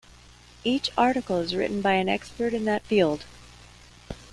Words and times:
Each 0.63 0.89
article 0.97 1.37
is 1.41 1.53
written 1.53 1.79
by 1.79 1.91
an 1.93 2.09
expert 2.09 2.55
in 2.55 2.65
that 2.65 2.83
field. 2.83 3.23